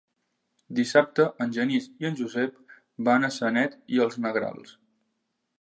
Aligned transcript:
Dissabte 0.79 1.25
en 1.45 1.53
Genís 1.57 1.89
i 2.03 2.09
en 2.11 2.17
Josep 2.21 2.57
van 3.11 3.29
a 3.29 3.33
Sanet 3.39 3.79
i 3.99 4.03
els 4.07 4.21
Negrals. 4.25 4.79